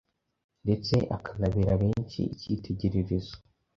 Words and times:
ndetse 0.63 0.95
akanabera 1.17 1.73
benshi 1.81 2.21
ikitegererezo 2.35 3.35